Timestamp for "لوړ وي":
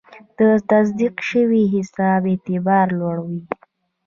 2.99-3.41